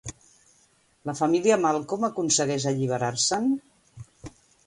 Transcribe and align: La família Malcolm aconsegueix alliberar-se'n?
La 1.09 1.13
família 1.19 1.57
Malcolm 1.65 2.07
aconsegueix 2.09 2.67
alliberar-se'n? 2.71 3.53